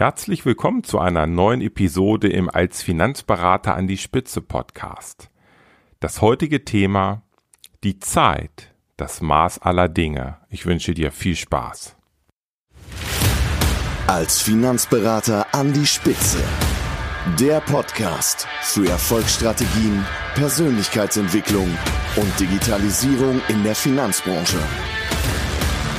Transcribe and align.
Herzlich 0.00 0.46
willkommen 0.46 0.82
zu 0.82 0.98
einer 0.98 1.26
neuen 1.26 1.60
Episode 1.60 2.30
im 2.30 2.48
Als 2.48 2.82
Finanzberater 2.82 3.74
an 3.74 3.86
die 3.86 3.98
Spitze 3.98 4.40
Podcast. 4.40 5.28
Das 6.00 6.22
heutige 6.22 6.64
Thema 6.64 7.20
die 7.84 7.98
Zeit, 7.98 8.72
das 8.96 9.20
Maß 9.20 9.58
aller 9.58 9.90
Dinge. 9.90 10.38
Ich 10.48 10.64
wünsche 10.64 10.94
dir 10.94 11.12
viel 11.12 11.36
Spaß. 11.36 11.96
Als 14.06 14.40
Finanzberater 14.40 15.46
an 15.52 15.70
die 15.74 15.84
Spitze. 15.84 16.42
Der 17.38 17.60
Podcast 17.60 18.48
für 18.62 18.88
Erfolgsstrategien, 18.88 20.06
Persönlichkeitsentwicklung 20.34 21.68
und 22.16 22.40
Digitalisierung 22.40 23.42
in 23.48 23.62
der 23.64 23.74
Finanzbranche. 23.74 24.60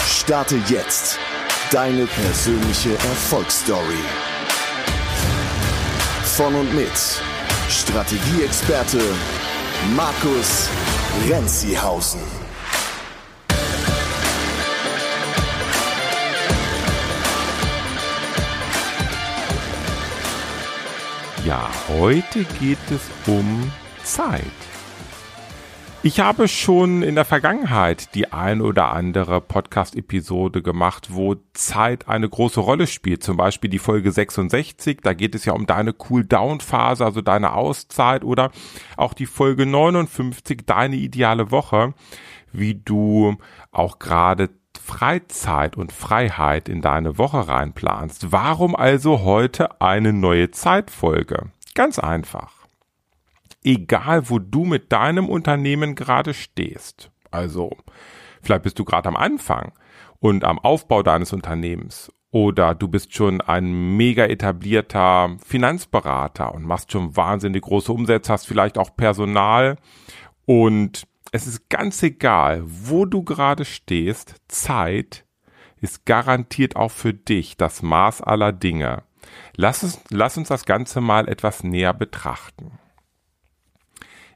Starte 0.07 0.59
jetzt 0.69 1.19
Deine 1.71 2.05
persönliche 2.05 2.91
Erfolgsstory. 2.95 4.03
Von 6.35 6.53
und 6.53 6.75
mit 6.75 6.91
Strategieexperte 7.69 8.99
Markus 9.95 10.67
Renzihausen. 11.29 12.19
Ja, 21.45 21.69
heute 21.87 22.43
geht 22.59 22.79
es 22.89 23.01
um 23.27 23.71
Zeit. 24.03 24.41
Ich 26.03 26.19
habe 26.19 26.47
schon 26.47 27.03
in 27.03 27.13
der 27.13 27.25
Vergangenheit 27.25 28.15
die 28.15 28.33
ein 28.33 28.61
oder 28.61 28.91
andere 28.91 29.39
Podcast-Episode 29.39 30.63
gemacht, 30.63 31.09
wo 31.11 31.35
Zeit 31.53 32.07
eine 32.07 32.27
große 32.27 32.59
Rolle 32.59 32.87
spielt. 32.87 33.21
Zum 33.21 33.37
Beispiel 33.37 33.69
die 33.69 33.77
Folge 33.77 34.11
66, 34.11 35.01
da 35.03 35.13
geht 35.13 35.35
es 35.35 35.45
ja 35.45 35.53
um 35.53 35.67
deine 35.67 35.93
Cool-Down-Phase, 35.93 37.05
also 37.05 37.21
deine 37.21 37.53
Auszeit 37.53 38.23
oder 38.23 38.49
auch 38.97 39.13
die 39.13 39.27
Folge 39.27 39.67
59, 39.67 40.61
deine 40.65 40.95
ideale 40.95 41.51
Woche, 41.51 41.93
wie 42.51 42.73
du 42.73 43.37
auch 43.71 43.99
gerade 43.99 44.49
Freizeit 44.83 45.77
und 45.77 45.91
Freiheit 45.91 46.67
in 46.67 46.81
deine 46.81 47.19
Woche 47.19 47.47
reinplanst. 47.47 48.31
Warum 48.31 48.75
also 48.75 49.21
heute 49.21 49.79
eine 49.81 50.13
neue 50.13 50.49
Zeitfolge? 50.49 51.51
Ganz 51.75 51.99
einfach 51.99 52.60
egal 53.63 54.29
wo 54.29 54.39
du 54.39 54.65
mit 54.65 54.91
deinem 54.91 55.29
Unternehmen 55.29 55.95
gerade 55.95 56.33
stehst. 56.33 57.11
Also, 57.29 57.71
vielleicht 58.41 58.63
bist 58.63 58.79
du 58.79 58.85
gerade 58.85 59.09
am 59.09 59.15
Anfang 59.15 59.73
und 60.19 60.43
am 60.43 60.59
Aufbau 60.59 61.03
deines 61.03 61.33
Unternehmens 61.33 62.11
oder 62.31 62.73
du 62.73 62.87
bist 62.87 63.13
schon 63.13 63.41
ein 63.41 63.97
mega 63.97 64.25
etablierter 64.25 65.37
Finanzberater 65.45 66.53
und 66.53 66.63
machst 66.65 66.91
schon 66.91 67.15
wahnsinnig 67.15 67.61
große 67.63 67.91
Umsätze, 67.91 68.31
hast 68.31 68.47
vielleicht 68.47 68.77
auch 68.77 68.95
Personal 68.95 69.77
und 70.45 71.07
es 71.33 71.47
ist 71.47 71.69
ganz 71.69 72.01
egal, 72.03 72.63
wo 72.65 73.05
du 73.05 73.23
gerade 73.23 73.65
stehst, 73.65 74.35
Zeit 74.47 75.25
ist 75.79 76.05
garantiert 76.05 76.75
auch 76.75 76.91
für 76.91 77.13
dich 77.13 77.57
das 77.57 77.81
Maß 77.81 78.21
aller 78.21 78.51
Dinge. 78.51 79.03
Lass 79.55 79.83
uns, 79.83 80.01
lass 80.09 80.37
uns 80.37 80.49
das 80.49 80.65
Ganze 80.65 81.01
mal 81.01 81.27
etwas 81.27 81.63
näher 81.63 81.93
betrachten. 81.93 82.79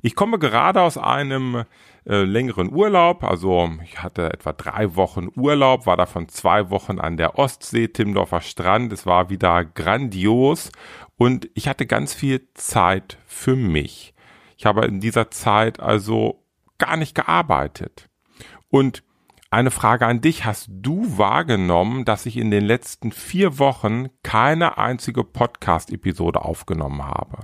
Ich 0.06 0.14
komme 0.14 0.38
gerade 0.38 0.84
aus 0.84 1.00
einem 1.00 1.64
äh, 2.06 2.22
längeren 2.22 2.72
Urlaub, 2.72 3.24
also 3.24 3.72
ich 3.84 4.04
hatte 4.04 4.32
etwa 4.32 4.54
drei 4.54 4.96
Wochen 4.96 5.30
Urlaub, 5.36 5.88
war 5.88 5.98
davon 5.98 6.30
zwei 6.30 6.70
Wochen 6.70 7.00
an 7.00 7.18
der 7.18 7.40
Ostsee, 7.40 7.88
Timmendorfer 7.88 8.42
Strand. 8.42 8.94
Es 8.94 9.08
war 9.08 9.32
wieder 9.32 9.66
grandios 9.66 10.72
und 11.18 11.50
ich 11.56 11.68
hatte 11.68 11.88
ganz 11.88 12.14
viel 12.14 12.48
Zeit 12.54 13.18
für 13.26 13.56
mich. 13.56 14.14
Ich 14.58 14.68
habe 14.68 14.86
in 14.86 15.00
dieser 15.00 15.32
Zeit 15.32 15.80
also 15.80 16.46
gar 16.78 16.98
nicht 16.98 17.16
gearbeitet. 17.16 18.08
Und 18.70 19.02
eine 19.50 19.72
Frage 19.72 20.06
an 20.06 20.22
dich. 20.22 20.46
Hast 20.46 20.68
du 20.70 21.18
wahrgenommen, 21.18 22.06
dass 22.06 22.28
ich 22.28 22.38
in 22.38 22.52
den 22.52 22.64
letzten 22.64 23.12
vier 23.12 23.58
Wochen 23.58 24.10
keine 24.22 24.78
einzige 24.78 25.24
Podcast-Episode 25.24 26.46
aufgenommen 26.46 27.04
habe? 27.04 27.40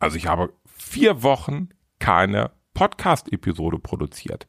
Also 0.00 0.18
ich 0.18 0.26
habe 0.26 0.52
vier 0.82 1.22
Wochen 1.22 1.70
keine 1.98 2.50
Podcast-Episode 2.74 3.78
produziert. 3.78 4.46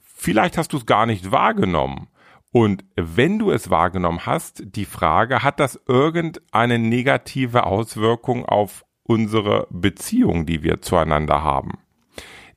Vielleicht 0.00 0.58
hast 0.58 0.72
du 0.72 0.76
es 0.76 0.86
gar 0.86 1.06
nicht 1.06 1.32
wahrgenommen. 1.32 2.08
Und 2.52 2.84
wenn 2.96 3.38
du 3.38 3.50
es 3.50 3.70
wahrgenommen 3.70 4.26
hast, 4.26 4.62
die 4.64 4.84
Frage, 4.84 5.42
hat 5.42 5.60
das 5.60 5.80
irgendeine 5.86 6.78
negative 6.78 7.64
Auswirkung 7.64 8.44
auf 8.44 8.84
unsere 9.04 9.66
Beziehung, 9.70 10.46
die 10.46 10.62
wir 10.62 10.82
zueinander 10.82 11.42
haben? 11.42 11.78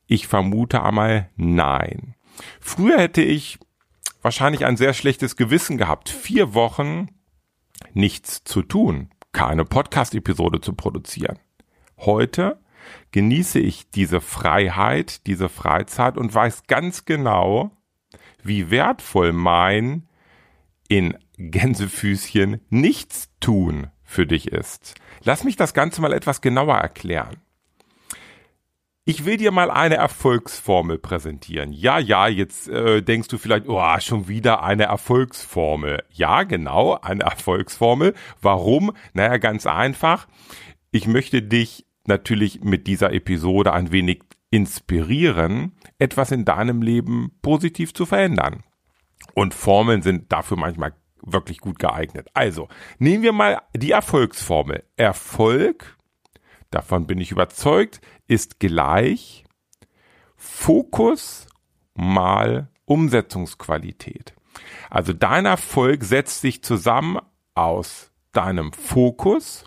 Ich 0.08 0.28
vermute 0.28 0.84
einmal 0.84 1.30
nein. 1.36 2.16
Früher 2.60 3.00
hätte 3.00 3.22
ich 3.22 3.60
wahrscheinlich 4.22 4.66
ein 4.66 4.78
sehr 4.78 4.94
schlechtes 4.94 5.36
Gewissen 5.36 5.78
gehabt, 5.78 6.10
vier 6.10 6.54
Wochen 6.54 7.10
nichts 7.94 8.44
zu 8.44 8.62
tun, 8.64 9.10
keine 9.32 9.64
Podcast-Episode 9.64 10.60
zu 10.60 10.74
produzieren. 10.74 11.38
Heute 11.98 12.63
genieße 13.12 13.60
ich 13.60 13.90
diese 13.92 14.22
Freiheit, 14.22 15.28
diese 15.28 15.50
Freizeit 15.50 16.18
und 16.18 16.34
weiß 16.34 16.64
ganz 16.68 17.06
genau, 17.06 17.72
wie 18.44 18.70
wertvoll 18.70 19.34
mein 19.34 20.08
in 20.88 21.18
Gänsefüßchen 21.38 22.62
nichts 22.70 23.30
tun 23.40 23.88
für 24.04 24.28
dich 24.28 24.52
ist. 24.52 24.96
Lass 25.24 25.44
mich 25.44 25.56
das 25.56 25.74
Ganze 25.74 26.02
mal 26.02 26.14
etwas 26.14 26.42
genauer 26.42 26.76
erklären. 26.76 27.38
Ich 29.06 29.26
will 29.26 29.36
dir 29.36 29.52
mal 29.52 29.70
eine 29.70 29.96
Erfolgsformel 29.96 30.98
präsentieren. 30.98 31.74
Ja, 31.74 32.00
ja, 32.00 32.30
jetzt 32.30 32.70
äh, 32.70 33.02
denkst 33.02 33.28
du 33.28 33.38
vielleicht, 33.38 33.68
oh, 33.68 34.00
schon 34.00 34.30
wieder 34.30 34.64
eine 34.64 34.84
Erfolgsformel. 34.84 36.04
Ja, 36.10 36.44
genau, 36.44 36.98
eine 37.02 37.24
Erfolgsformel. 37.24 38.14
Warum? 38.42 38.94
Naja, 39.14 39.38
ganz 39.38 39.66
einfach. 39.66 40.28
Ich 40.92 41.06
möchte 41.06 41.42
dich 41.42 41.86
natürlich 42.08 42.62
mit 42.64 42.88
dieser 42.88 43.14
Episode 43.14 43.74
ein 43.74 43.92
wenig 43.92 44.24
inspirieren, 44.50 45.74
etwas 45.98 46.32
in 46.32 46.46
deinem 46.46 46.82
Leben 46.82 47.32
positiv 47.42 47.94
zu 47.94 48.06
verändern. 48.06 48.64
Und 49.34 49.54
Formeln 49.54 50.02
sind 50.02 50.32
dafür 50.32 50.58
manchmal 50.58 50.94
wirklich 51.22 51.60
gut 51.60 51.80
geeignet. 51.80 52.28
Also, 52.34 52.68
nehmen 53.00 53.24
wir 53.24 53.32
mal 53.32 53.62
die 53.76 53.92
Erfolgsformel. 53.92 54.84
Erfolg, 54.98 55.98
davon 56.70 57.08
bin 57.08 57.20
ich 57.20 57.32
überzeugt, 57.32 58.02
ist 58.28 58.60
gleich 58.60 59.44
Fokus 60.36 61.48
mal 61.96 62.70
Umsetzungsqualität. 62.86 64.36
Also 64.90 65.14
dein 65.14 65.46
Erfolg 65.46 66.04
setzt 66.04 66.42
sich 66.42 66.64
zusammen 66.64 67.20
aus 67.56 68.12
deinem 68.34 68.74
Fokus, 68.74 69.66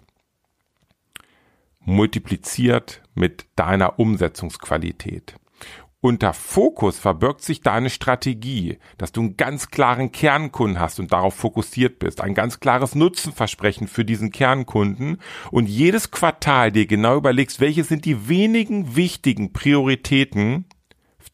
multipliziert 1.86 3.02
mit 3.14 3.46
deiner 3.56 3.98
Umsetzungsqualität. 3.98 5.36
Unter 6.00 6.34
Fokus 6.34 6.98
verbirgt 6.98 7.42
sich 7.42 7.62
deine 7.62 7.90
Strategie, 7.90 8.78
dass 8.98 9.12
du 9.12 9.22
einen 9.22 9.36
ganz 9.36 9.70
klaren 9.70 10.12
Kernkunden 10.12 10.78
hast 10.78 11.00
und 11.00 11.12
darauf 11.12 11.34
fokussiert 11.34 11.98
bist, 11.98 12.20
ein 12.20 12.34
ganz 12.34 12.60
klares 12.60 12.94
Nutzenversprechen 12.94 13.88
für 13.88 14.04
diesen 14.04 14.30
Kernkunden 14.30 15.18
und 15.50 15.66
jedes 15.68 16.10
Quartal 16.10 16.70
dir 16.70 16.86
genau 16.86 17.16
überlegst, 17.16 17.60
welche 17.60 17.82
sind 17.82 18.04
die 18.04 18.28
wenigen 18.28 18.94
wichtigen 18.94 19.52
Prioritäten, 19.52 20.66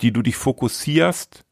die 0.00 0.12
du 0.12 0.22
dich 0.22 0.36
fokussierst, 0.36 1.44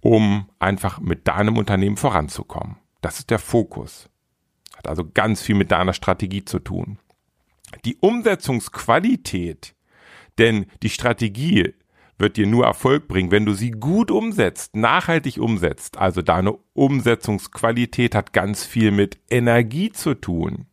um 0.00 0.48
einfach 0.58 1.00
mit 1.00 1.28
deinem 1.28 1.56
Unternehmen 1.56 1.96
voranzukommen. 1.96 2.76
Das 3.00 3.18
ist 3.18 3.30
der 3.30 3.38
Fokus. 3.38 4.10
Hat 4.76 4.88
also 4.88 5.08
ganz 5.08 5.42
viel 5.42 5.54
mit 5.54 5.70
deiner 5.70 5.92
Strategie 5.92 6.44
zu 6.44 6.58
tun 6.58 6.98
die 7.84 7.96
Umsetzungsqualität, 7.96 9.74
denn 10.38 10.66
die 10.82 10.90
Strategie 10.90 11.74
wird 12.18 12.36
dir 12.36 12.46
nur 12.46 12.64
Erfolg 12.64 13.08
bringen, 13.08 13.30
wenn 13.30 13.46
du 13.46 13.52
sie 13.52 13.70
gut 13.70 14.10
umsetzt, 14.10 14.74
nachhaltig 14.76 15.38
umsetzt. 15.38 15.98
Also 15.98 16.20
deine 16.22 16.58
Umsetzungsqualität 16.72 18.14
hat 18.14 18.32
ganz 18.32 18.64
viel 18.64 18.90
mit 18.90 19.18
Energie 19.30 19.92
zu 19.92 20.14
tun. 20.14 20.66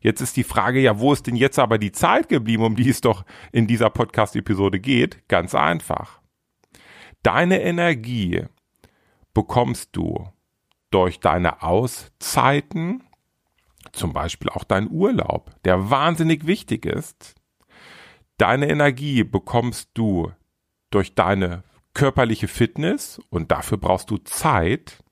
Jetzt 0.00 0.20
ist 0.20 0.36
die 0.36 0.44
Frage, 0.44 0.80
ja, 0.80 0.98
wo 0.98 1.12
ist 1.12 1.26
denn 1.26 1.36
jetzt 1.36 1.58
aber 1.58 1.78
die 1.78 1.92
Zeit 1.92 2.28
geblieben, 2.28 2.64
um 2.64 2.76
die 2.76 2.90
es 2.90 3.00
doch 3.00 3.24
in 3.52 3.66
dieser 3.66 3.90
Podcast-Episode 3.90 4.80
geht? 4.80 5.26
Ganz 5.28 5.54
einfach. 5.54 6.20
Deine 7.22 7.62
Energie 7.62 8.44
bekommst 9.32 9.96
du 9.96 10.28
durch 10.90 11.20
deine 11.20 11.62
Auszeiten, 11.62 13.02
zum 13.92 14.12
Beispiel 14.12 14.48
auch 14.50 14.64
dein 14.64 14.90
Urlaub, 14.90 15.50
der 15.64 15.90
wahnsinnig 15.90 16.46
wichtig 16.46 16.86
ist. 16.86 17.34
Deine 18.38 18.68
Energie 18.68 19.22
bekommst 19.24 19.90
du 19.94 20.32
durch 20.90 21.14
deine 21.14 21.62
körperliche 21.94 22.48
Fitness 22.48 23.20
und 23.30 23.52
dafür 23.52 23.78
brauchst 23.78 24.10
du 24.10 24.18
Zeit. 24.18 25.02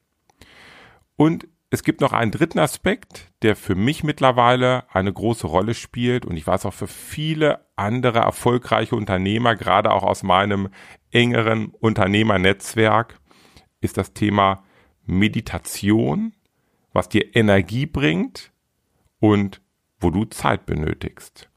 Und 1.16 1.46
es 1.70 1.82
gibt 1.84 2.00
noch 2.00 2.12
einen 2.12 2.32
dritten 2.32 2.58
Aspekt, 2.58 3.32
der 3.40 3.56
für 3.56 3.74
mich 3.74 4.04
mittlerweile 4.04 4.84
eine 4.92 5.12
große 5.12 5.46
Rolle 5.46 5.75
spielt 5.75 6.26
und 6.26 6.36
ich 6.36 6.46
weiß 6.46 6.66
auch 6.66 6.75
für 6.75 6.88
viele 6.88 7.66
andere 7.76 8.18
erfolgreiche 8.18 8.94
Unternehmer, 8.94 9.56
gerade 9.56 9.90
auch 9.90 10.02
aus 10.02 10.22
meinem 10.22 10.68
engeren 11.10 11.68
Unternehmernetzwerk, 11.68 13.20
ist 13.80 13.96
das 13.96 14.12
Thema 14.12 14.64
Meditation, 15.06 16.34
was 16.92 17.08
dir 17.08 17.34
Energie 17.34 17.86
bringt 17.86 18.51
und 19.22 19.60
wo 20.00 20.10
du 20.10 20.24
Zeit 20.24 20.66
benötigst. 20.66 21.48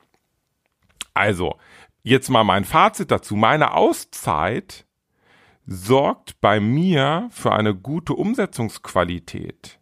Also, 1.16 1.56
jetzt 2.04 2.30
mal 2.30 2.44
mein 2.44 2.64
Fazit 2.64 3.10
dazu. 3.10 3.36
Meine 3.36 3.74
Auszeit 3.74 4.86
sorgt 5.66 6.40
bei 6.42 6.60
mir 6.60 7.28
für 7.32 7.54
eine 7.54 7.74
gute 7.74 8.14
Umsetzungsqualität. 8.14 9.80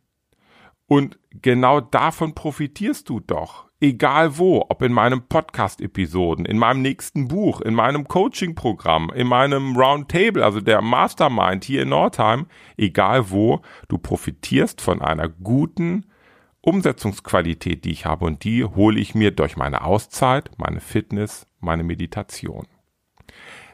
Und 0.88 1.20
genau 1.30 1.82
davon 1.82 2.34
profitierst 2.34 3.10
du 3.10 3.20
doch. 3.20 3.66
Egal 3.82 4.38
wo, 4.38 4.66
ob 4.70 4.82
in 4.82 4.94
meinem 4.94 5.28
Podcast-Episoden, 5.28 6.46
in 6.46 6.58
meinem 6.58 6.82
nächsten 6.82 7.28
Buch, 7.28 7.60
in 7.60 7.74
meinem 7.74 8.08
Coaching-Programm, 8.08 9.12
in 9.14 9.28
meinem 9.28 9.76
Roundtable, 9.76 10.46
also 10.46 10.62
der 10.62 10.82
Mastermind 10.82 11.66
hier 11.66 11.82
in 11.82 11.90
Nordheim, 11.90 12.46
egal 12.78 13.30
wo, 13.30 13.62
du 13.90 13.98
profitierst 13.98 14.80
von 14.80 15.02
einer 15.02 15.28
guten 15.28 16.06
Umsetzungsqualität, 16.64 17.84
die 17.84 17.92
ich 17.92 18.06
habe 18.06 18.24
und 18.24 18.46
die 18.46 18.64
hole 18.64 18.98
ich 18.98 19.14
mir 19.14 19.32
durch 19.32 19.58
meine 19.58 19.84
Auszeit, 19.84 20.50
meine 20.58 20.80
Fitness, 20.80 21.46
meine 21.60 21.84
Meditation. 21.84 22.68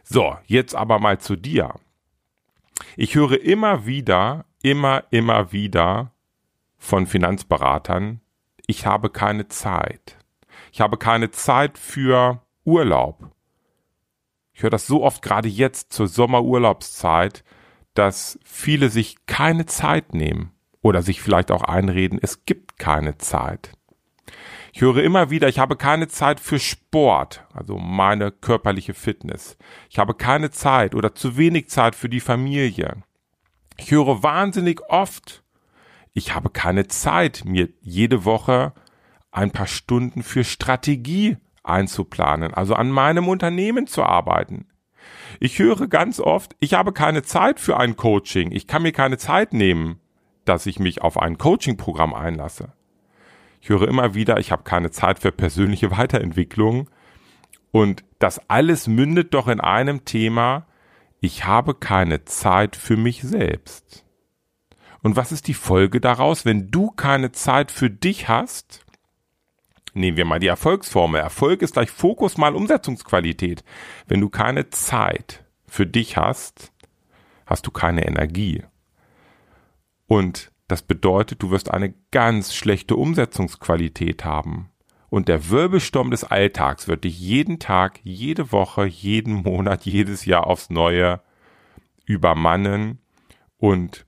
So, 0.04 0.36
jetzt 0.48 0.74
aber 0.74 0.98
mal 0.98 1.20
zu 1.20 1.36
dir. 1.36 1.76
Ich 2.98 3.14
höre 3.14 3.40
immer 3.42 3.86
wieder, 3.86 4.46
immer, 4.64 5.04
immer 5.12 5.52
wieder 5.52 6.14
von 6.78 7.06
Finanzberatern, 7.06 8.22
ich 8.66 8.88
habe 8.88 9.12
keine 9.12 9.48
Zeit. 9.48 10.18
Ich 10.72 10.82
habe 10.82 10.98
keine 10.98 11.30
Zeit 11.30 11.78
für 11.78 12.42
Urlaub. 12.64 13.30
Ich 14.52 14.64
höre 14.64 14.70
das 14.72 14.88
so 14.88 15.04
oft 15.04 15.22
gerade 15.22 15.48
jetzt 15.48 15.94
zur 15.94 16.08
Sommerurlaubszeit, 16.08 17.44
dass 17.94 18.40
viele 18.44 18.90
sich 18.90 19.28
keine 19.28 19.68
Zeit 19.68 20.16
nehmen 20.16 20.54
oder 20.82 21.02
sich 21.02 21.22
vielleicht 21.22 21.52
auch 21.52 21.64
einreden, 21.64 22.20
es 22.22 22.46
gibt 22.46 22.78
keine 22.80 23.18
Zeit. 23.18 23.72
Ich 24.72 24.82
höre 24.82 25.04
immer 25.04 25.30
wieder, 25.30 25.48
ich 25.48 25.60
habe 25.60 25.76
keine 25.76 26.08
Zeit 26.08 26.40
für 26.40 26.60
Sport, 26.60 27.46
also 27.54 27.78
meine 27.78 28.32
körperliche 28.32 28.94
Fitness. 28.94 29.58
Ich 29.90 30.00
habe 30.00 30.14
keine 30.14 30.52
Zeit 30.52 30.96
oder 30.96 31.16
zu 31.16 31.38
wenig 31.38 31.70
Zeit 31.70 31.96
für 31.96 32.10
die 32.10 32.20
Familie. 32.20 33.04
Ich 33.78 33.92
höre 33.92 34.24
wahnsinnig 34.24 34.82
oft, 34.90 35.44
ich 36.14 36.36
habe 36.36 36.50
keine 36.50 36.88
Zeit, 36.88 37.44
mir 37.46 37.70
jede 37.82 38.26
Woche 38.26 38.74
ein 39.32 39.52
paar 39.52 39.68
Stunden 39.68 40.24
für 40.24 40.44
Strategie 40.44 41.38
einzuplanen, 41.64 42.54
also 42.54 42.74
an 42.74 42.90
meinem 42.90 43.28
Unternehmen 43.28 43.88
zu 43.88 44.04
arbeiten. 44.04 44.68
Ich 45.40 45.60
höre 45.60 45.88
ganz 45.88 46.20
oft, 46.20 46.56
ich 46.60 46.74
habe 46.74 46.94
keine 46.94 47.24
Zeit 47.24 47.60
für 47.60 47.78
ein 47.78 47.96
Coaching, 47.96 48.52
ich 48.52 48.68
kann 48.68 48.82
mir 48.82 48.92
keine 48.92 49.18
Zeit 49.18 49.54
nehmen, 49.54 50.00
dass 50.50 50.66
ich 50.66 50.80
mich 50.80 51.02
auf 51.02 51.18
ein 51.18 51.38
Coaching-Programm 51.38 52.14
einlasse. 52.14 52.74
Ich 53.62 53.70
höre 53.70 53.88
immer 53.88 54.16
wieder, 54.16 54.40
ich 54.40 54.52
habe 54.52 54.64
keine 54.64 54.90
Zeit 54.90 55.20
für 55.20 55.32
persönliche 55.32 55.92
Weiterentwicklung 55.98 56.90
und 57.72 58.04
das 58.18 58.42
alles 58.50 58.88
mündet 58.88 59.34
doch 59.36 59.48
in 59.48 59.62
einem 59.62 60.06
Thema, 60.06 60.66
ich 61.22 61.46
habe 61.46 61.76
keine 61.76 62.26
Zeit 62.26 62.76
für 62.76 62.98
mich 62.98 63.22
selbst. 63.22 64.06
Und 65.02 65.16
was 65.16 65.32
ist 65.32 65.48
die 65.48 65.54
Folge 65.54 66.02
daraus, 66.02 66.46
wenn 66.46 66.72
du 66.72 66.90
keine 66.90 67.32
Zeit 67.32 67.72
für 67.72 67.90
dich 67.90 68.28
hast? 68.28 68.86
Nehmen 69.94 70.18
wir 70.18 70.26
mal 70.26 70.40
die 70.40 70.48
Erfolgsformel. 70.48 71.22
Erfolg 71.22 71.62
ist 71.62 71.74
gleich 71.74 71.92
Fokus 71.92 72.38
mal 72.38 72.56
Umsetzungsqualität. 72.56 73.64
Wenn 74.08 74.20
du 74.20 74.30
keine 74.30 74.70
Zeit 74.72 75.46
für 75.68 75.86
dich 75.86 76.18
hast, 76.18 76.72
hast 77.46 77.68
du 77.68 77.72
keine 77.72 78.08
Energie. 78.08 78.64
Und 80.10 80.52
das 80.68 80.82
bedeutet, 80.82 81.42
du 81.42 81.52
wirst 81.52 81.72
eine 81.72 81.94
ganz 82.12 82.54
schlechte 82.54 82.98
Umsetzungsqualität 82.98 84.26
haben. 84.26 84.70
Und 85.10 85.30
der 85.30 85.50
Wirbelsturm 85.50 86.12
des 86.12 86.26
Alltags 86.26 86.90
wird 86.90 87.06
dich 87.06 87.18
jeden 87.18 87.60
Tag, 87.60 88.02
jede 88.04 88.52
Woche, 88.52 88.86
jeden 88.86 89.36
Monat, 89.36 89.86
jedes 89.86 90.26
Jahr 90.26 90.46
aufs 90.48 90.70
Neue 90.70 91.22
übermannen 92.06 93.00
und 93.58 94.06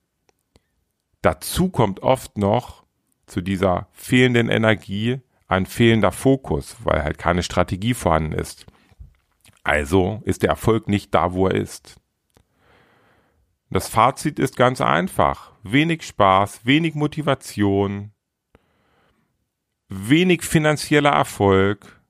Dazu 1.21 1.69
kommt 1.69 2.01
oft 2.01 2.37
noch 2.37 2.83
zu 3.27 3.41
dieser 3.41 3.87
fehlenden 3.91 4.49
Energie 4.49 5.21
ein 5.47 5.65
fehlender 5.65 6.11
Fokus, 6.11 6.77
weil 6.83 7.03
halt 7.03 7.17
keine 7.17 7.43
Strategie 7.43 7.93
vorhanden 7.93 8.33
ist. 8.33 8.65
Also 9.63 10.21
ist 10.25 10.41
der 10.41 10.49
Erfolg 10.49 10.87
nicht 10.87 11.13
da, 11.13 11.33
wo 11.33 11.47
er 11.47 11.55
ist. 11.55 12.00
Das 13.71 13.87
Fazit 13.87 14.37
ist 14.37 14.57
ganz 14.57 14.81
einfach. 14.81 15.53
Wenig 15.63 16.03
Spaß, 16.03 16.65
wenig 16.65 16.93
Motivation, 16.93 18.11
wenig 19.87 20.43
finanzieller 20.43 21.11
Erfolg 21.11 22.01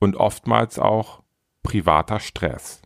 und 0.00 0.16
oftmals 0.16 0.78
auch 0.78 1.22
privater 1.62 2.20
Stress. 2.20 2.82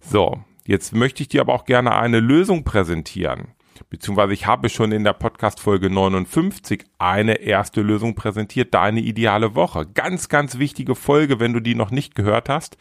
So, 0.00 0.42
jetzt 0.66 0.94
möchte 0.94 1.22
ich 1.22 1.28
dir 1.28 1.42
aber 1.42 1.54
auch 1.54 1.64
gerne 1.64 1.94
eine 1.94 2.20
Lösung 2.20 2.64
präsentieren 2.64 3.54
beziehungsweise 3.90 4.32
ich 4.32 4.46
habe 4.46 4.68
schon 4.68 4.92
in 4.92 5.04
der 5.04 5.12
Podcast-Folge 5.12 5.90
59 5.90 6.84
eine 6.98 7.34
erste 7.34 7.80
Lösung 7.82 8.14
präsentiert, 8.14 8.74
deine 8.74 9.00
ideale 9.00 9.54
Woche. 9.54 9.86
Ganz, 9.86 10.28
ganz 10.28 10.58
wichtige 10.58 10.94
Folge, 10.94 11.40
wenn 11.40 11.52
du 11.52 11.60
die 11.60 11.74
noch 11.74 11.90
nicht 11.90 12.14
gehört 12.14 12.48
hast, 12.48 12.76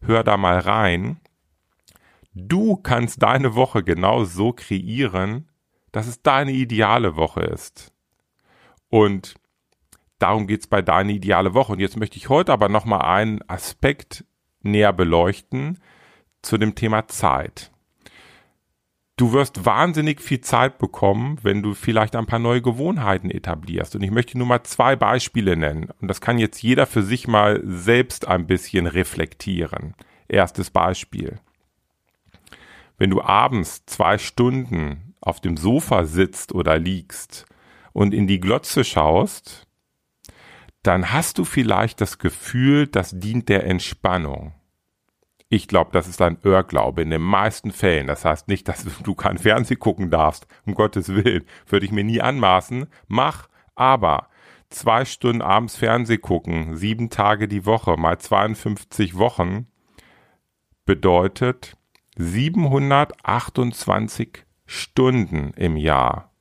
hör 0.00 0.24
da 0.24 0.36
mal 0.36 0.58
rein. 0.58 1.18
Du 2.46 2.76
kannst 2.76 3.22
deine 3.22 3.54
Woche 3.54 3.82
genau 3.82 4.24
so 4.24 4.52
kreieren, 4.52 5.48
dass 5.92 6.06
es 6.06 6.22
deine 6.22 6.52
ideale 6.52 7.16
Woche 7.16 7.40
ist. 7.40 7.92
Und 8.88 9.34
darum 10.18 10.46
geht's 10.46 10.66
bei 10.66 10.82
deine 10.82 11.12
ideale 11.12 11.54
Woche. 11.54 11.72
Und 11.72 11.80
jetzt 11.80 11.96
möchte 11.96 12.16
ich 12.16 12.28
heute 12.28 12.52
aber 12.52 12.68
nochmal 12.68 13.02
einen 13.02 13.40
Aspekt 13.48 14.24
näher 14.62 14.92
beleuchten 14.92 15.78
zu 16.42 16.58
dem 16.58 16.74
Thema 16.74 17.08
Zeit 17.08 17.70
du 19.18 19.32
wirst 19.32 19.66
wahnsinnig 19.66 20.22
viel 20.22 20.40
Zeit 20.40 20.78
bekommen, 20.78 21.38
wenn 21.42 21.62
du 21.62 21.74
vielleicht 21.74 22.16
ein 22.16 22.26
paar 22.26 22.38
neue 22.38 22.62
Gewohnheiten 22.62 23.30
etablierst. 23.30 23.94
Und 23.96 24.02
ich 24.02 24.10
möchte 24.10 24.38
nur 24.38 24.46
mal 24.46 24.62
zwei 24.62 24.96
Beispiele 24.96 25.56
nennen. 25.56 25.90
Und 26.00 26.08
das 26.08 26.20
kann 26.20 26.38
jetzt 26.38 26.62
jeder 26.62 26.86
für 26.86 27.02
sich 27.02 27.28
mal 27.28 27.60
selbst 27.64 28.26
ein 28.26 28.46
bisschen 28.46 28.86
reflektieren. 28.86 29.94
Erstes 30.28 30.70
Beispiel. 30.70 31.40
Wenn 32.98 33.10
du 33.10 33.22
abends 33.22 33.86
zwei 33.86 34.18
Stunden 34.18 35.14
auf 35.20 35.40
dem 35.40 35.56
Sofa 35.56 36.04
sitzt 36.04 36.52
oder 36.52 36.78
liegst 36.78 37.46
und 37.92 38.12
in 38.12 38.26
die 38.26 38.40
Glotze 38.40 38.84
schaust, 38.84 39.66
dann 40.82 41.12
hast 41.12 41.38
du 41.38 41.44
vielleicht 41.44 42.00
das 42.00 42.18
Gefühl, 42.18 42.86
das 42.86 43.18
dient 43.18 43.48
der 43.48 43.64
Entspannung. 43.64 44.52
Ich 45.48 45.66
glaube, 45.66 45.90
das 45.92 46.06
ist 46.06 46.20
ein 46.20 46.38
Irrglaube 46.42 47.02
in 47.02 47.10
den 47.10 47.22
meisten 47.22 47.72
Fällen. 47.72 48.06
Das 48.06 48.24
heißt 48.24 48.48
nicht, 48.48 48.68
dass 48.68 48.84
du 49.02 49.14
kein 49.14 49.38
Fernsehen 49.38 49.78
gucken 49.78 50.10
darfst. 50.10 50.46
Um 50.66 50.74
Gottes 50.74 51.08
Willen. 51.08 51.44
Würde 51.66 51.86
ich 51.86 51.92
mir 51.92 52.04
nie 52.04 52.20
anmaßen. 52.20 52.86
Mach. 53.06 53.48
Aber 53.74 54.28
zwei 54.70 55.04
Stunden 55.04 55.40
abends 55.40 55.76
Fernseh 55.76 56.18
gucken, 56.18 56.76
sieben 56.76 57.10
Tage 57.10 57.48
die 57.48 57.64
Woche 57.64 57.96
mal 57.96 58.18
52 58.18 59.16
Wochen 59.16 59.68
bedeutet 60.84 61.77
728 62.18 64.44
Stunden 64.66 65.52
im 65.54 65.76
Jahr. 65.76 66.32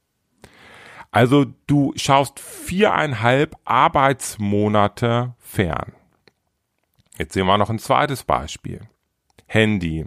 Also 1.12 1.46
du 1.68 1.94
schaust 1.96 2.40
viereinhalb 2.40 3.56
Arbeitsmonate 3.64 5.36
fern. 5.40 5.94
Jetzt 7.18 7.34
sehen 7.34 7.48
wir 7.48 7.58
noch 7.58 7.70
ein 7.70 7.80
zweites 7.80 8.24
Beispiel. 8.24 8.82
Handy. 9.46 10.06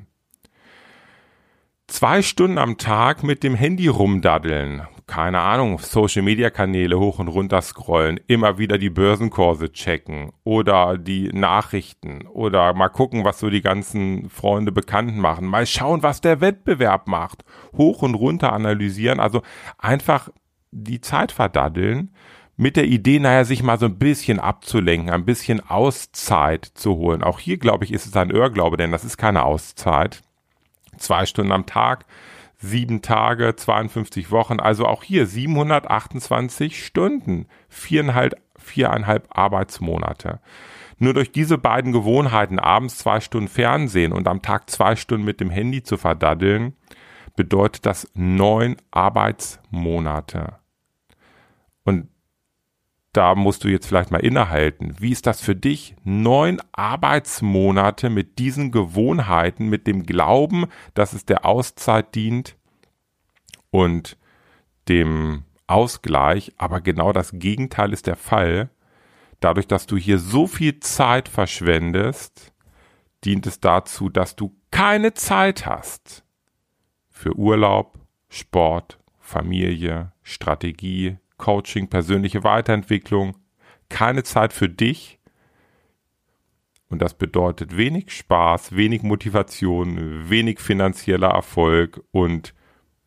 Zwei 1.86 2.22
Stunden 2.22 2.58
am 2.58 2.76
Tag 2.76 3.22
mit 3.22 3.42
dem 3.42 3.54
Handy 3.54 3.88
rumdaddeln. 3.88 4.86
Keine 5.10 5.40
Ahnung, 5.40 5.80
Social 5.80 6.22
Media 6.22 6.50
Kanäle 6.50 6.96
hoch 6.96 7.18
und 7.18 7.26
runter 7.26 7.60
scrollen, 7.62 8.20
immer 8.28 8.58
wieder 8.58 8.78
die 8.78 8.90
Börsenkurse 8.90 9.72
checken 9.72 10.30
oder 10.44 10.98
die 10.98 11.30
Nachrichten 11.32 12.28
oder 12.28 12.74
mal 12.74 12.90
gucken, 12.90 13.24
was 13.24 13.40
so 13.40 13.50
die 13.50 13.60
ganzen 13.60 14.30
Freunde 14.30 14.70
Bekannten 14.70 15.18
machen. 15.18 15.48
Mal 15.48 15.66
schauen, 15.66 16.04
was 16.04 16.20
der 16.20 16.40
Wettbewerb 16.40 17.08
macht. 17.08 17.44
Hoch 17.76 18.02
und 18.02 18.14
runter 18.14 18.52
analysieren. 18.52 19.18
Also 19.18 19.42
einfach 19.78 20.28
die 20.70 21.00
Zeit 21.00 21.32
verdaddeln 21.32 22.14
mit 22.56 22.76
der 22.76 22.84
Idee, 22.84 23.18
naja, 23.18 23.42
sich 23.42 23.64
mal 23.64 23.80
so 23.80 23.86
ein 23.86 23.98
bisschen 23.98 24.38
abzulenken, 24.38 25.10
ein 25.10 25.24
bisschen 25.24 25.58
Auszeit 25.58 26.64
zu 26.64 26.94
holen. 26.94 27.24
Auch 27.24 27.40
hier, 27.40 27.58
glaube 27.58 27.84
ich, 27.84 27.92
ist 27.92 28.06
es 28.06 28.16
ein 28.16 28.30
Irrglaube, 28.30 28.76
denn 28.76 28.92
das 28.92 29.02
ist 29.02 29.16
keine 29.16 29.42
Auszeit. 29.42 30.22
Zwei 30.98 31.26
Stunden 31.26 31.50
am 31.50 31.66
Tag 31.66 32.06
sieben 32.60 33.00
Tage, 33.02 33.56
52 33.56 34.30
Wochen, 34.30 34.60
also 34.60 34.86
auch 34.86 35.02
hier 35.02 35.26
728 35.26 36.84
Stunden, 36.84 37.46
viereinhalb, 37.68 38.40
viereinhalb 38.56 39.26
Arbeitsmonate. 39.30 40.40
Nur 40.98 41.14
durch 41.14 41.32
diese 41.32 41.56
beiden 41.56 41.92
Gewohnheiten, 41.92 42.58
abends 42.58 42.98
zwei 42.98 43.20
Stunden 43.20 43.48
Fernsehen 43.48 44.12
und 44.12 44.28
am 44.28 44.42
Tag 44.42 44.68
zwei 44.68 44.94
Stunden 44.94 45.24
mit 45.24 45.40
dem 45.40 45.48
Handy 45.48 45.82
zu 45.82 45.96
verdaddeln, 45.96 46.74
bedeutet 47.34 47.86
das 47.86 48.06
neun 48.12 48.76
Arbeitsmonate. 48.90 50.58
Und 51.84 52.08
da 53.12 53.34
musst 53.34 53.64
du 53.64 53.68
jetzt 53.68 53.86
vielleicht 53.86 54.10
mal 54.10 54.18
innehalten. 54.18 54.94
Wie 55.00 55.10
ist 55.10 55.26
das 55.26 55.40
für 55.40 55.56
dich? 55.56 55.96
Neun 56.04 56.60
Arbeitsmonate 56.72 58.08
mit 58.08 58.38
diesen 58.38 58.70
Gewohnheiten, 58.70 59.68
mit 59.68 59.86
dem 59.86 60.04
Glauben, 60.04 60.66
dass 60.94 61.12
es 61.12 61.24
der 61.24 61.44
Auszeit 61.44 62.14
dient 62.14 62.56
und 63.70 64.16
dem 64.88 65.44
Ausgleich, 65.66 66.52
aber 66.56 66.80
genau 66.80 67.12
das 67.12 67.32
Gegenteil 67.32 67.92
ist 67.92 68.06
der 68.06 68.16
Fall. 68.16 68.70
Dadurch, 69.40 69.66
dass 69.66 69.86
du 69.86 69.96
hier 69.96 70.18
so 70.18 70.46
viel 70.46 70.80
Zeit 70.80 71.28
verschwendest, 71.28 72.52
dient 73.24 73.46
es 73.46 73.60
dazu, 73.60 74.08
dass 74.08 74.36
du 74.36 74.54
keine 74.70 75.14
Zeit 75.14 75.66
hast 75.66 76.24
für 77.08 77.34
Urlaub, 77.36 77.98
Sport, 78.28 78.98
Familie, 79.18 80.12
Strategie, 80.22 81.18
Coaching, 81.40 81.88
persönliche 81.88 82.44
Weiterentwicklung, 82.44 83.36
keine 83.88 84.22
Zeit 84.22 84.52
für 84.52 84.68
dich. 84.68 85.18
Und 86.88 87.02
das 87.02 87.14
bedeutet 87.14 87.76
wenig 87.76 88.12
Spaß, 88.12 88.76
wenig 88.76 89.02
Motivation, 89.02 90.28
wenig 90.28 90.60
finanzieller 90.60 91.30
Erfolg 91.30 92.02
und 92.12 92.54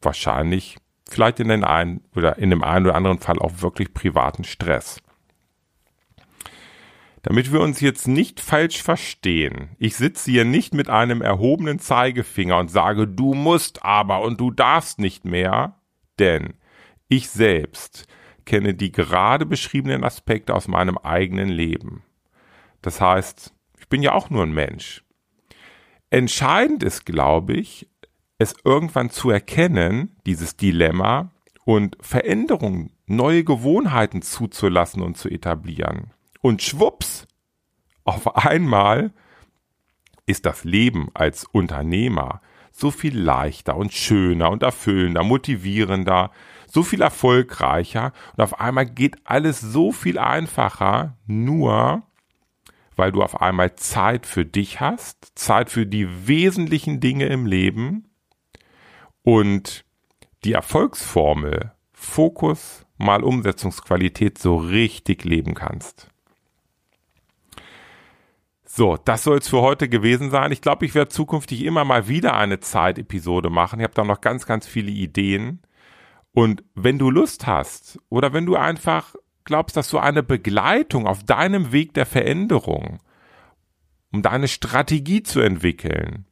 wahrscheinlich 0.02 0.78
vielleicht 1.10 1.40
in 1.40 1.50
den 1.50 1.64
einen 1.64 2.02
oder 2.16 2.38
in 2.38 2.50
dem 2.50 2.64
einen 2.64 2.86
oder 2.86 2.96
anderen 2.96 3.20
Fall 3.20 3.40
auch 3.40 3.62
wirklich 3.62 3.94
privaten 3.94 4.44
Stress. 4.44 5.00
Damit 7.24 7.54
wir 7.54 7.62
uns 7.62 7.80
jetzt 7.80 8.08
nicht 8.08 8.42
falsch 8.42 8.84
verstehen, 8.84 9.70
ich 9.80 9.96
sitze 9.96 10.30
hier 10.30 10.44
nicht 10.44 10.74
mit 10.74 10.90
einem 10.90 11.22
erhobenen 11.22 11.80
Zeigefinger 11.80 12.58
und 12.58 12.70
sage, 12.70 13.08
du 13.08 13.34
musst 13.34 13.84
aber 13.84 14.22
und 14.22 14.42
du 14.42 14.52
darfst 14.52 15.00
nicht 15.00 15.24
mehr, 15.24 15.80
denn 16.20 16.56
ich 17.08 17.30
selbst 17.30 18.08
kenne 18.46 18.74
die 18.74 18.92
gerade 18.92 19.46
beschriebenen 19.46 20.04
Aspekte 20.04 20.54
aus 20.54 20.68
meinem 20.68 20.98
eigenen 20.98 21.50
Leben. 21.50 22.04
Das 22.82 23.02
heißt, 23.02 23.54
ich 23.80 23.88
bin 23.88 24.02
ja 24.02 24.14
auch 24.14 24.30
nur 24.30 24.44
ein 24.44 24.54
Mensch. 24.54 25.04
Entscheidend 26.10 26.84
ist, 26.84 27.06
glaube 27.06 27.54
ich, 27.54 27.90
es 28.38 28.54
irgendwann 28.64 29.10
zu 29.10 29.30
erkennen, 29.30 30.16
dieses 30.26 30.58
Dilemma, 30.58 31.32
und 31.66 31.98
Veränderungen, 32.02 32.92
neue 33.06 33.44
Gewohnheiten 33.44 34.22
zuzulassen 34.22 35.02
und 35.02 35.18
zu 35.18 35.30
etablieren. 35.30 36.12
Und 36.42 36.62
schwupps, 36.62 37.26
auf 38.04 38.36
einmal 38.36 39.14
ist 40.26 40.46
das 40.46 40.64
Leben 40.64 41.10
als 41.14 41.46
Unternehmer 41.46 42.42
so 42.74 42.92
viel 42.92 43.18
leichter 43.18 43.78
und 43.78 43.94
schöner 43.94 44.50
und 44.50 44.64
erfüllender, 44.64 45.24
motivierender, 45.24 46.32
so 46.68 46.84
viel 46.84 47.02
erfolgreicher 47.02 48.12
und 48.36 48.44
auf 48.44 48.60
einmal 48.60 48.88
geht 48.88 49.16
alles 49.24 49.62
so 49.62 49.92
viel 49.92 50.18
einfacher, 50.18 51.16
nur 51.28 52.04
weil 52.96 53.12
du 53.12 53.22
auf 53.22 53.42
einmal 53.42 53.76
Zeit 53.76 54.26
für 54.26 54.44
dich 54.44 54.80
hast, 54.80 55.32
Zeit 55.36 55.70
für 55.70 55.86
die 55.86 56.28
wesentlichen 56.28 57.00
Dinge 57.00 57.28
im 57.28 57.46
Leben 57.46 58.10
und 59.22 59.86
die 60.44 60.54
Erfolgsformel 60.54 61.72
Fokus 61.94 62.86
mal 62.98 63.24
Umsetzungsqualität 63.24 64.38
so 64.38 64.58
richtig 64.58 65.24
leben 65.24 65.54
kannst. 65.54 66.13
So, 68.76 68.98
das 68.98 69.24
soll 69.24 69.38
es 69.38 69.50
für 69.50 69.62
heute 69.62 69.88
gewesen 69.88 70.32
sein. 70.32 70.52
Ich 70.52 70.60
glaube, 70.60 70.88
ich 70.88 70.96
werde 70.96 71.10
zukünftig 71.10 71.64
immer 71.64 71.86
mal 71.86 72.08
wieder 72.08 72.34
eine 72.36 72.60
Zeitepisode 72.60 73.52
machen. 73.52 73.80
Ich 73.80 73.84
habe 73.84 73.94
da 73.94 74.04
noch 74.04 74.20
ganz, 74.20 74.48
ganz 74.48 74.66
viele 74.66 74.90
Ideen. 74.90 75.62
Und 76.32 76.64
wenn 76.74 76.98
du 76.98 77.12
Lust 77.12 77.46
hast 77.46 78.00
oder 78.10 78.34
wenn 78.34 78.48
du 78.48 78.56
einfach 78.56 79.14
glaubst, 79.44 79.78
dass 79.78 79.90
so 79.90 80.00
eine 80.00 80.24
Begleitung 80.24 81.06
auf 81.06 81.24
deinem 81.24 81.72
Weg 81.72 81.94
der 81.94 82.08
Veränderung, 82.08 82.98
um 84.12 84.24
deine 84.24 84.48
Strategie 84.48 85.22
zu 85.22 85.40
entwickeln 85.40 86.26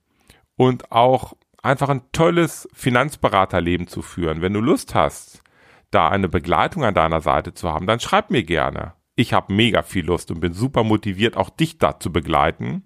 und 0.56 0.92
auch 0.92 1.34
einfach 1.62 1.90
ein 1.90 2.12
tolles 2.12 2.68
Finanzberaterleben 2.74 3.86
zu 3.86 4.02
führen, 4.02 4.42
wenn 4.42 4.54
du 4.54 4.62
Lust 4.62 4.96
hast, 4.96 5.44
da 5.92 6.10
eine 6.10 6.28
Begleitung 6.28 6.86
an 6.86 6.96
deiner 6.96 7.22
Seite 7.22 7.54
zu 7.54 7.72
haben, 7.72 7.86
dann 7.86 8.00
schreib 8.00 8.32
mir 8.32 8.42
gerne. 8.42 8.96
Ich 9.22 9.34
habe 9.34 9.54
mega 9.54 9.84
viel 9.84 10.06
Lust 10.06 10.32
und 10.32 10.40
bin 10.40 10.54
super 10.54 10.84
motiviert, 10.84 11.38
auch 11.38 11.52
dich 11.52 11.78
da 11.78 12.00
zu 12.00 12.12
begleiten. 12.12 12.82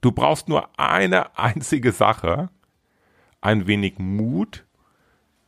Du 0.00 0.10
brauchst 0.10 0.48
nur 0.48 0.68
eine 0.76 1.38
einzige 1.38 1.92
Sache, 1.92 2.48
ein 3.40 3.68
wenig 3.68 4.00
Mut, 4.00 4.64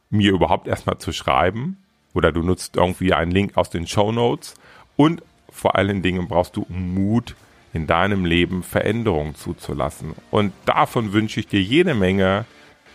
mir 0.08 0.30
überhaupt 0.30 0.68
erstmal 0.68 0.98
zu 0.98 1.10
schreiben. 1.12 1.78
Oder 2.14 2.30
du 2.30 2.44
nutzt 2.44 2.76
irgendwie 2.76 3.14
einen 3.14 3.32
Link 3.32 3.56
aus 3.56 3.68
den 3.68 3.88
Show 3.88 4.12
Notes. 4.12 4.54
Und 4.94 5.24
vor 5.50 5.74
allen 5.74 6.02
Dingen 6.02 6.28
brauchst 6.28 6.54
du 6.54 6.66
Mut, 6.68 7.34
in 7.72 7.88
deinem 7.88 8.24
Leben 8.24 8.62
Veränderungen 8.62 9.34
zuzulassen. 9.34 10.14
Und 10.30 10.52
davon 10.66 11.14
wünsche 11.14 11.40
ich 11.40 11.48
dir 11.48 11.60
jede 11.60 11.94
Menge 11.96 12.44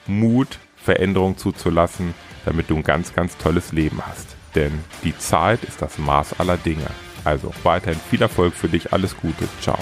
Mut, 0.08 0.60
Veränderungen 0.77 1.38
zuzulassen, 1.38 2.13
damit 2.46 2.70
du 2.70 2.77
ein 2.77 2.84
ganz, 2.84 3.13
ganz 3.13 3.38
tolles 3.38 3.74
Leben 3.74 4.01
hast 4.01 4.38
denn 4.55 4.84
die 5.03 5.17
Zeit 5.17 5.63
ist 5.63 5.81
das 5.81 5.98
Maß 5.98 6.39
aller 6.39 6.58
Dinge. 6.58 6.88
Also 7.24 7.53
weiterhin 7.63 8.00
viel 8.10 8.22
Erfolg 8.22 8.53
für 8.53 8.70
dich, 8.70 8.93
alles 8.93 9.15
Gute, 9.17 9.48
ciao. 9.62 9.79